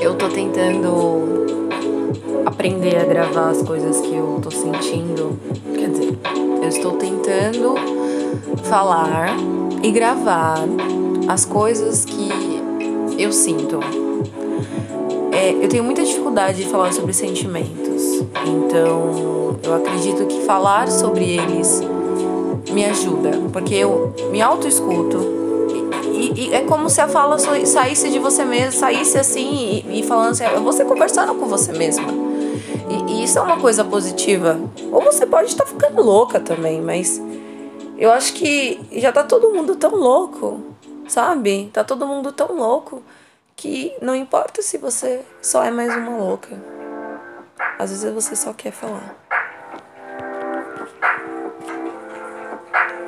Eu 0.00 0.14
tô 0.14 0.28
tentando 0.28 1.68
aprender 2.46 2.96
a 2.96 3.04
gravar 3.04 3.50
as 3.50 3.62
coisas 3.62 4.00
que 4.00 4.14
eu 4.14 4.38
tô 4.42 4.50
sentindo. 4.50 5.38
Quer 5.74 5.90
dizer, 5.90 6.18
eu 6.62 6.68
estou 6.68 6.92
tentando 6.92 7.74
falar 8.64 9.36
e 9.82 9.90
gravar 9.90 10.58
as 11.28 11.44
coisas 11.44 12.04
que 12.04 12.30
eu 13.18 13.32
sinto. 13.32 13.80
É, 15.32 15.52
eu 15.52 15.68
tenho 15.68 15.84
muita 15.84 16.02
dificuldade 16.02 16.62
de 16.62 16.70
falar 16.70 16.92
sobre 16.92 17.12
sentimentos, 17.12 18.24
então 18.46 19.56
eu 19.62 19.74
acredito 19.74 20.26
que 20.26 20.40
falar 20.42 20.88
sobre 20.90 21.36
eles 21.36 21.82
me 22.72 22.84
ajuda, 22.84 23.30
porque 23.52 23.74
eu 23.74 24.14
me 24.30 24.40
auto-escuto. 24.40 25.43
É 26.54 26.60
como 26.60 26.88
se 26.88 27.00
a 27.00 27.08
fala 27.08 27.36
saísse 27.66 28.08
de 28.10 28.20
você 28.20 28.44
mesmo, 28.44 28.78
saísse 28.78 29.18
assim 29.18 29.82
e, 29.88 29.98
e 29.98 30.02
falando 30.04 30.30
assim, 30.30 30.44
você 30.62 30.84
conversando 30.84 31.34
com 31.34 31.46
você 31.46 31.72
mesma. 31.72 32.06
E, 32.88 33.12
e, 33.12 33.24
isso 33.24 33.40
é 33.40 33.42
uma 33.42 33.58
coisa 33.58 33.84
positiva. 33.84 34.60
Ou 34.92 35.02
você 35.02 35.26
pode 35.26 35.48
estar 35.48 35.66
ficando 35.66 36.00
louca 36.00 36.38
também, 36.38 36.80
mas 36.80 37.20
eu 37.98 38.12
acho 38.12 38.34
que 38.34 38.80
já 38.92 39.10
tá 39.10 39.24
todo 39.24 39.50
mundo 39.50 39.74
tão 39.74 39.96
louco, 39.96 40.60
sabe? 41.08 41.70
Tá 41.72 41.82
todo 41.82 42.06
mundo 42.06 42.30
tão 42.30 42.54
louco 42.54 43.02
que 43.56 43.92
não 44.00 44.14
importa 44.14 44.62
se 44.62 44.78
você 44.78 45.22
só 45.42 45.64
é 45.64 45.72
mais 45.72 45.92
uma 45.96 46.18
louca. 46.18 46.56
Às 47.80 47.90
vezes 47.90 48.14
você 48.14 48.36
só 48.36 48.52
quer 48.52 48.70
falar. 48.70 49.23